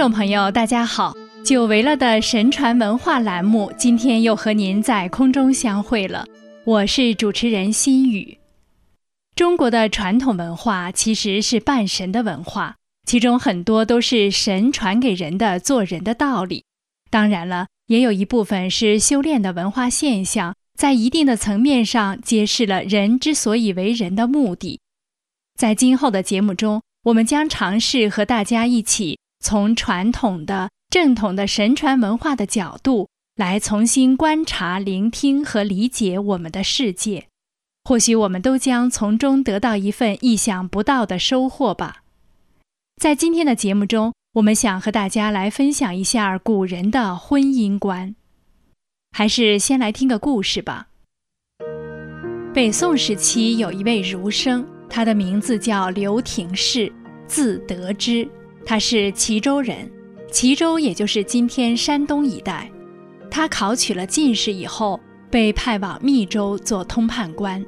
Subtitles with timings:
[0.00, 1.14] 听众朋友，大家好！
[1.44, 6.24] 久违了的神传文化栏目，今天又和您在空中相会了。
[6.64, 8.38] 我是主持人心雨。
[9.36, 12.76] 中国的传统文化其实是半神的文化，
[13.06, 16.64] 其中很多都是神传给人的做人的道理。
[17.10, 24.80] 当然了，也有一部分是修炼的文化现象，在一定的层面上揭示了人之所以为人的目的。
[25.58, 29.18] 在今后的节目中，我们将尝试和大家一起。
[29.40, 37.26] 从传统的正统的神传文化的角度来重新观察、聆听和理解我们的世界，
[37.84, 42.02] 或许我们都将从中得到一份意想不到的收获吧。
[43.00, 48.14] 在今天的节目中，我们想和大家来分享一下古人的婚姻观。
[49.12, 50.88] 还是先来听个故事吧。
[52.52, 56.92] 北宋时期有一位儒生，他的名字叫刘廷士，
[57.26, 58.28] 字德之。
[58.64, 59.90] 他是齐州人，
[60.30, 62.70] 齐州也就是今天山东一带。
[63.30, 64.98] 他考取了进士以后，
[65.30, 67.64] 被派往密州做通判官。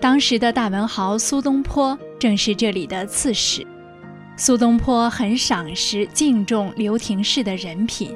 [0.00, 3.66] 当时的大文豪苏东坡正是这里的刺史。
[4.36, 8.12] 苏东坡很赏识、敬重刘廷士的人品。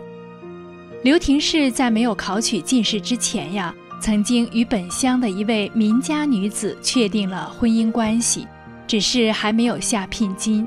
[1.05, 8.47] 刘廷士在没有考取进士之前呀，曾经与本乡的一位民家女子确定了婚姻关系，
[8.87, 10.67] 只是还没有下聘金。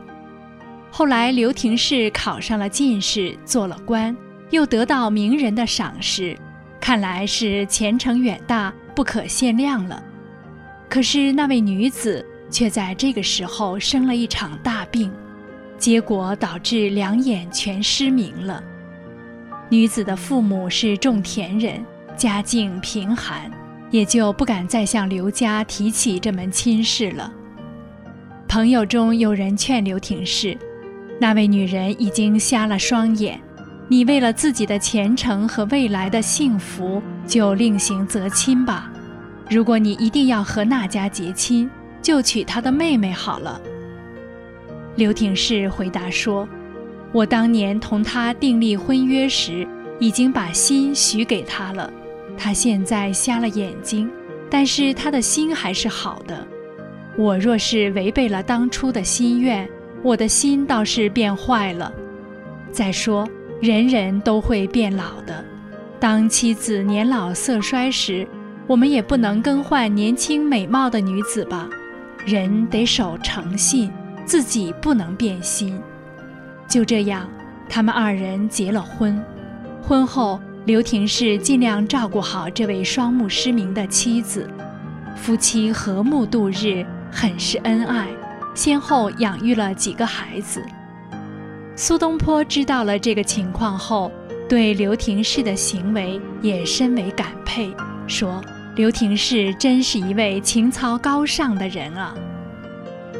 [0.93, 4.15] 后来，刘廷士考上了进士，做了官，
[4.49, 6.37] 又得到名人的赏识，
[6.81, 10.03] 看来是前程远大，不可限量了。
[10.89, 15.09] 可是那位女子却在这个时候生了一场大病，
[15.77, 18.61] 结果导致两眼全失明了。
[19.69, 21.83] 女子的父母是种田人，
[22.17, 23.49] 家境贫寒，
[23.91, 27.31] 也就不敢再向刘家提起这门亲事了。
[28.49, 30.57] 朋友中有人劝刘廷士。
[31.21, 33.39] 那位女人已经瞎了双眼，
[33.87, 38.91] 你为了自己的前程和未来的幸福，就另行择亲吧。
[39.47, 41.69] 如果你一定要和那家结亲，
[42.01, 43.61] 就娶他的妹妹好了。
[44.95, 46.49] 刘廷士回答说
[47.13, 49.67] ：“我当年同他订立婚约时，
[49.99, 51.93] 已经把心许给他了。
[52.35, 54.09] 他现在瞎了眼睛，
[54.49, 56.47] 但是他的心还是好的。
[57.15, 59.69] 我若是违背了当初的心愿，”
[60.03, 61.91] 我的心倒是变坏了。
[62.71, 63.27] 再说，
[63.61, 65.43] 人人都会变老的。
[65.99, 68.27] 当妻子年老色衰时，
[68.65, 71.69] 我们也不能更换年轻美貌的女子吧？
[72.25, 73.91] 人得守诚信，
[74.25, 75.79] 自己不能变心。
[76.67, 77.29] 就这样，
[77.69, 79.21] 他们二人结了婚。
[79.81, 84.49] 婚后，刘廷氏尽量照顾好这位双目失明的妻子，
[85.15, 88.07] 夫妻和睦度日，很是恩爱。
[88.53, 90.63] 先后养育了几个孩子。
[91.75, 94.11] 苏东坡知道了这个情况后，
[94.47, 97.73] 对刘廷士的行为也深为感佩，
[98.07, 98.43] 说
[98.75, 102.13] ：“刘廷士真是一位情操高尚的人啊。”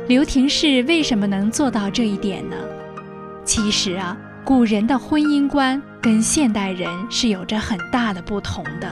[0.08, 2.56] 刘廷士为什么能做到这一点呢？
[3.46, 8.88] 其实啊，古人的婚姻观跟现代人是有着很大的不同的。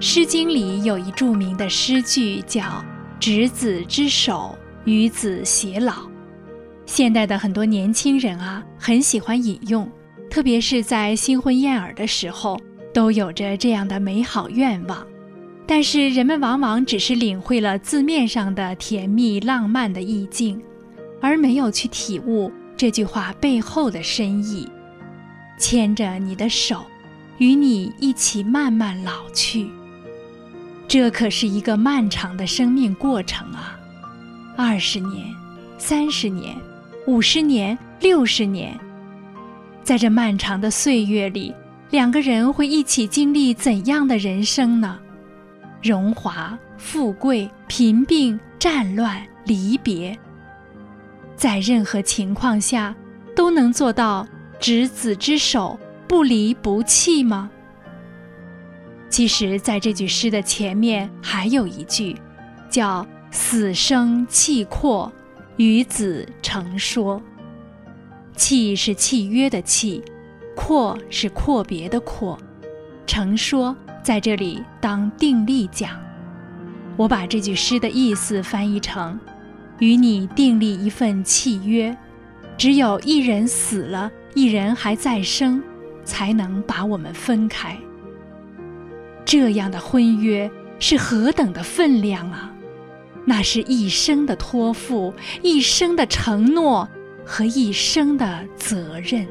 [0.00, 2.62] 诗经》里有一著名的诗句叫
[3.18, 4.56] “执子之手”。
[4.88, 6.08] 与子偕老，
[6.86, 9.86] 现代的很多年轻人啊，很喜欢引用，
[10.30, 12.58] 特别是在新婚燕尔的时候，
[12.94, 15.06] 都有着这样的美好愿望。
[15.66, 20.58] 但是人们往往只是领会了字面上的甜蜜浪漫的意境，
[21.20, 24.66] 而没有去体悟这句话背后的深意。
[25.58, 26.86] 牵着你的手，
[27.36, 29.68] 与你一起慢慢老去，
[30.86, 33.77] 这可是一个漫长的生命过程啊。
[34.60, 35.32] 二十年、
[35.78, 36.56] 三十年、
[37.06, 38.76] 五十年、六十年，
[39.84, 41.54] 在这漫长的岁月里，
[41.90, 44.98] 两个人会一起经历怎样的人生呢？
[45.80, 50.18] 荣华富贵、贫病战乱、离别，
[51.36, 52.92] 在任何情况下
[53.36, 54.26] 都能做到
[54.58, 55.78] 执子之手，
[56.08, 57.48] 不离不弃吗？
[59.08, 62.16] 其实，在这句诗的前面还有一句，
[62.68, 63.06] 叫。
[63.30, 65.12] 死生契阔，
[65.56, 67.20] 与子成说。
[68.34, 70.02] 契是契约的契，
[70.54, 72.38] 阔是阔别的阔。
[73.06, 75.98] 成说在这里当定例讲。
[76.96, 79.18] 我把这句诗的意思翻译成：
[79.78, 81.96] 与你订立一份契约，
[82.56, 85.62] 只有一人死了，一人还在生，
[86.04, 87.76] 才能把我们分开。
[89.24, 92.52] 这样的婚约是何等的分量啊！
[93.28, 96.88] 那是一生的托付，一生的承诺
[97.26, 99.26] 和一生的责任。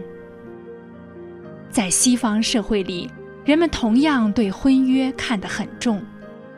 [1.72, 3.10] 在西方社会里，
[3.44, 6.00] 人们同样对婚约看得很重，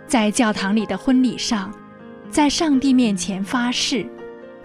[0.05, 1.73] 在教堂里的婚礼上，
[2.29, 4.05] 在上帝面前发誓，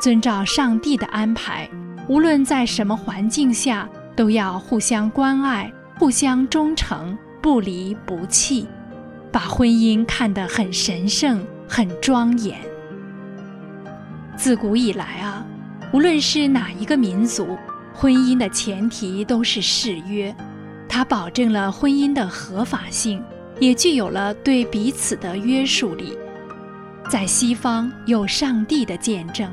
[0.00, 1.70] 遵照上帝的安排，
[2.09, 8.67] 无论在什么环境下，都要互相关爱、互相忠诚、不离不弃，
[9.31, 12.59] 把婚姻看得很神圣、很庄严。
[14.37, 15.45] 自古以来啊，
[15.93, 17.57] 无论是哪一个民族。
[17.97, 20.35] 婚姻的前提都是誓约，
[20.89, 23.23] 它保证了婚姻的合法性，
[23.61, 26.19] 也具有了对彼此的约束力。
[27.09, 29.49] 在西方有上帝的见证，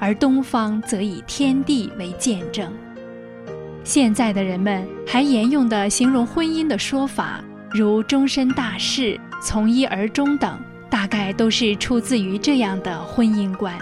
[0.00, 2.68] 而东方则以天地为见证。
[3.84, 7.40] 现在的人们还沿用的形容婚姻的说法，
[7.70, 10.58] 如终身大事、从一而终等，
[10.94, 13.76] 大概都是出自于这样的婚姻观。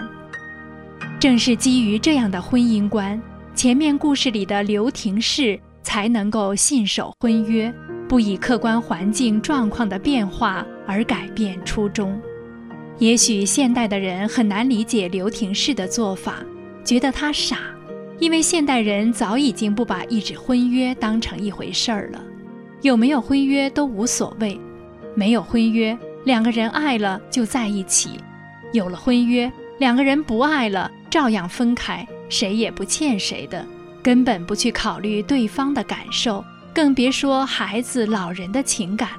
[1.19, 3.21] 正是基于这样的婚姻观。
[3.53, 7.71] 前面故事里的刘廷氏才能够信守婚约，
[8.09, 12.19] 不以客观环境状况的变化而改变初衷。
[12.97, 16.37] 也许现代的人很难理解刘廷氏的做法，
[16.83, 17.59] 觉得他傻，
[18.17, 22.19] 因为现代人早已经不把一纸婚约当成一回事儿了，
[22.81, 24.59] 有没有婚约都无所谓。
[25.13, 25.95] 没有婚约，
[26.25, 28.11] 两个人爱了就在一起；
[28.71, 32.07] 有了婚约，两个人不爱了照样分开。
[32.29, 33.63] 谁也不欠谁的，
[34.01, 36.43] 根本不去考虑对方的感受，
[36.73, 39.09] 更别说孩子、老人的情感。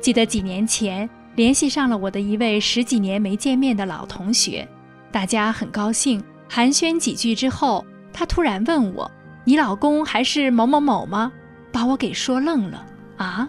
[0.00, 4.66] 记得几年前联系上了我的一位十几年没见面的老同学，
[5.12, 9.08] 大家很高兴，寒暄几句之后，他突然问我
[9.44, 11.30] ：“你老公还是某某某吗？”
[11.70, 12.84] 把我给说愣了。
[13.16, 13.48] 啊？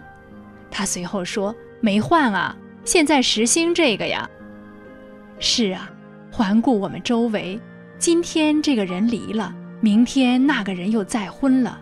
[0.70, 2.56] 他随后说：“没换啊，
[2.86, 4.26] 现在时兴这个呀。”
[5.38, 5.90] 是啊，
[6.30, 7.60] 环顾我们周围。
[7.98, 11.78] 今天这个人离了，明天那个人又再婚了，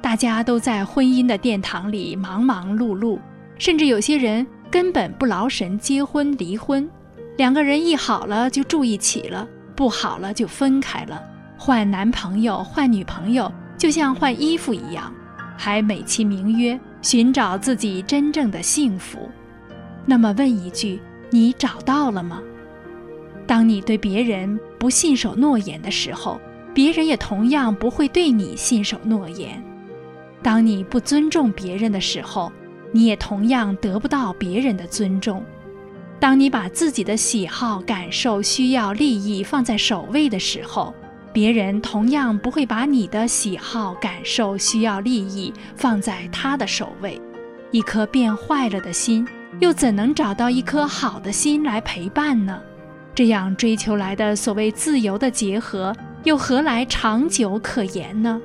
[0.00, 3.18] 大家都在婚姻的殿堂里忙忙碌碌，
[3.58, 6.88] 甚至有些人根本不劳神结婚离婚，
[7.36, 11.22] 两个人一好了就住一起了，不好了就分开了，
[11.58, 15.12] 换男朋友换女朋友就像换衣服一样，
[15.56, 19.28] 还美其名曰寻找自己真正的幸福。
[20.06, 21.00] 那么问一句，
[21.30, 22.40] 你找到了吗？
[23.46, 26.40] 当你对别人不信守诺言的时候，
[26.72, 29.60] 别人也同样不会对你信守诺言；
[30.42, 32.52] 当你不尊重别人的时候，
[32.92, 35.40] 你也同样得不到别人的尊重；
[36.20, 40.94] 当你把自己的喜好、感受、需要、利益放在首位的时候，
[41.32, 47.20] 别人同样不会把你的喜好、感受、需要、利益放在他的首位。
[47.70, 49.26] 一颗变坏了的心，
[49.60, 52.58] 又怎能找到一颗好的心来陪伴呢？
[53.14, 55.94] 这样追求来的所谓自由的结合，
[56.24, 58.40] 又何来长久可言呢？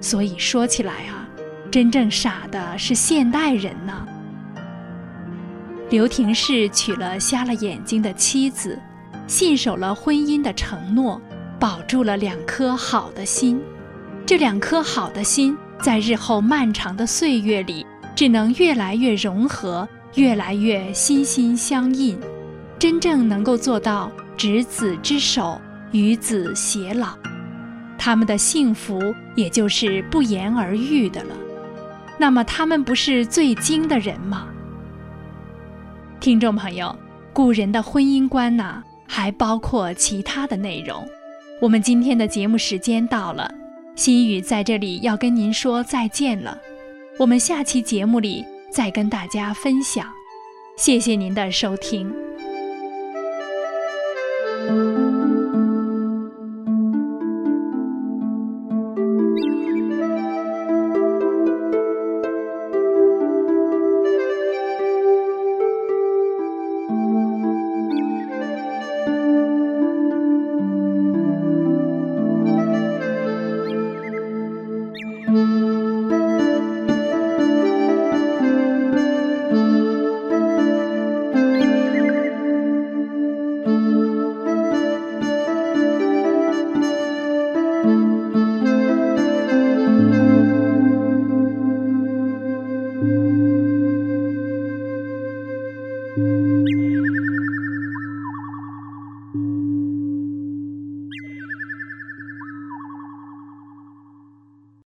[0.00, 1.28] 所以说起来啊，
[1.70, 4.06] 真正傻的是现代人呢。
[5.90, 8.78] 刘廷氏娶了瞎了眼睛的妻子，
[9.26, 11.20] 信守了婚姻的承诺，
[11.58, 13.60] 保住了两颗好的心。
[14.26, 17.84] 这两颗好的心，在日后漫长的岁月里，
[18.16, 22.18] 只能越来越融合，越来越心心相印。
[22.78, 25.60] 真正能够做到执子之手，
[25.92, 27.08] 与子偕老，
[27.98, 28.98] 他们的幸福
[29.34, 31.36] 也就是不言而喻的了。
[32.18, 34.46] 那么，他们不是最精的人吗？
[36.20, 36.94] 听众朋友，
[37.32, 41.06] 古人的婚姻观呢，还包括其他的内容。
[41.60, 43.52] 我们今天的节目时间到了，
[43.94, 46.56] 心雨在这里要跟您说再见了。
[47.18, 50.06] 我们下期节目里再跟大家分享。
[50.76, 52.29] 谢谢您的收听。